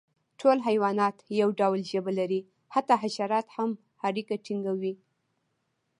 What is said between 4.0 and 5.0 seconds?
اړیکه ټینګوي.